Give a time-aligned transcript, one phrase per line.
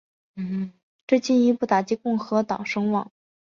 [1.05, 3.11] 这进一步打击共和党声望。